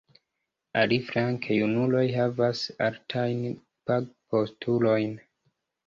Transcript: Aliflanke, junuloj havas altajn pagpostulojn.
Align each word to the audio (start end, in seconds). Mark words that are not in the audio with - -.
Aliflanke, 0.83 1.51
junuloj 1.59 2.03
havas 2.17 2.65
altajn 2.89 3.47
pagpostulojn. 3.87 5.19